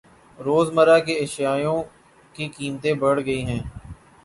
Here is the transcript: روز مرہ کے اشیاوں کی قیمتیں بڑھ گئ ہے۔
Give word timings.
روز 0.39 0.67
مرہ 0.73 0.97
کے 1.05 1.13
اشیاوں 1.17 1.81
کی 2.35 2.47
قیمتیں 2.55 2.93
بڑھ 2.93 3.19
گئ 3.25 3.41
ہے۔ 3.47 3.59